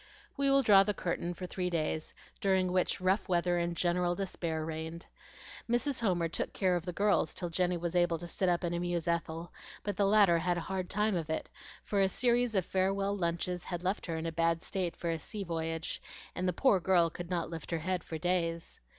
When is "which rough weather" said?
2.71-3.59